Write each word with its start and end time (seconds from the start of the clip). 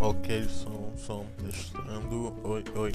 Ok, 0.00 0.48
som, 0.48 0.96
som, 0.96 1.26
tá 1.36 1.44
testando. 1.44 2.34
Oi, 2.42 2.64
oi. 2.74 2.92